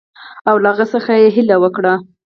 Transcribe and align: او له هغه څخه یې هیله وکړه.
او 0.49 0.55
له 0.63 0.67
هغه 0.73 0.85
څخه 0.93 1.11
یې 1.21 1.27
هیله 1.35 1.55
وکړه. 1.59 1.93